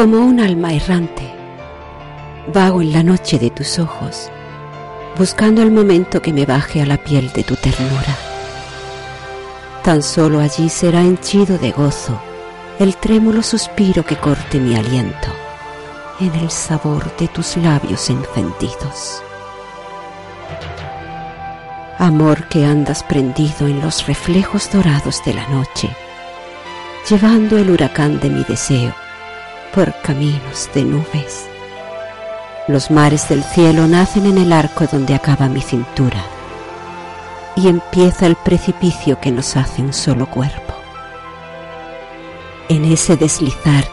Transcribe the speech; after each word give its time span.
Como 0.00 0.20
un 0.20 0.40
alma 0.40 0.72
errante, 0.72 1.30
vago 2.54 2.80
en 2.80 2.90
la 2.90 3.02
noche 3.02 3.38
de 3.38 3.50
tus 3.50 3.78
ojos, 3.78 4.30
buscando 5.18 5.60
el 5.60 5.70
momento 5.70 6.22
que 6.22 6.32
me 6.32 6.46
baje 6.46 6.80
a 6.80 6.86
la 6.86 6.96
piel 6.96 7.30
de 7.34 7.44
tu 7.44 7.54
ternura. 7.54 8.16
Tan 9.84 10.02
solo 10.02 10.40
allí 10.40 10.70
será 10.70 11.02
henchido 11.02 11.58
de 11.58 11.72
gozo 11.72 12.18
el 12.78 12.96
trémulo 12.96 13.42
suspiro 13.42 14.02
que 14.02 14.16
corte 14.16 14.58
mi 14.58 14.74
aliento 14.74 15.28
en 16.18 16.34
el 16.34 16.50
sabor 16.50 17.14
de 17.18 17.28
tus 17.28 17.58
labios 17.58 18.08
encendidos. 18.08 19.22
Amor 21.98 22.48
que 22.48 22.64
andas 22.64 23.02
prendido 23.02 23.66
en 23.66 23.82
los 23.82 24.06
reflejos 24.06 24.72
dorados 24.72 25.22
de 25.26 25.34
la 25.34 25.46
noche, 25.48 25.94
llevando 27.10 27.58
el 27.58 27.68
huracán 27.68 28.18
de 28.18 28.30
mi 28.30 28.44
deseo 28.44 28.94
por 29.74 29.94
caminos 30.02 30.68
de 30.74 30.84
nubes. 30.84 31.48
Los 32.68 32.90
mares 32.90 33.28
del 33.28 33.42
cielo 33.42 33.86
nacen 33.86 34.26
en 34.26 34.38
el 34.38 34.52
arco 34.52 34.86
donde 34.86 35.14
acaba 35.14 35.48
mi 35.48 35.60
cintura 35.60 36.22
y 37.56 37.68
empieza 37.68 38.26
el 38.26 38.36
precipicio 38.36 39.20
que 39.20 39.30
nos 39.30 39.56
hace 39.56 39.82
un 39.82 39.92
solo 39.92 40.26
cuerpo. 40.26 40.74
En 42.68 42.84
ese 42.84 43.16
deslizar 43.16 43.84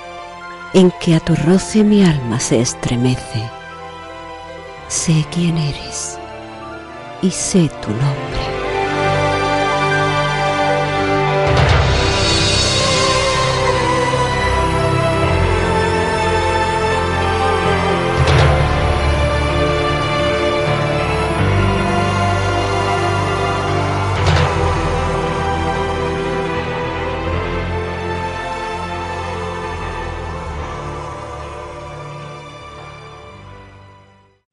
en 0.73 0.91
que 1.01 1.15
a 1.15 1.19
tu 1.19 1.35
roce 1.35 1.83
mi 1.83 2.03
alma 2.03 2.39
se 2.39 2.59
estremece, 2.59 3.49
sé 4.87 5.25
quién 5.31 5.57
eres 5.57 6.17
y 7.21 7.31
sé 7.31 7.69
tu 7.81 7.89
nombre. 7.89 8.46